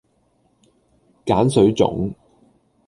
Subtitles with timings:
[1.25, 2.11] 鹼水粽